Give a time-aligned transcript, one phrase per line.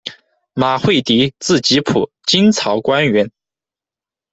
[0.55, 3.29] 马惠迪，字吉甫，金朝官员。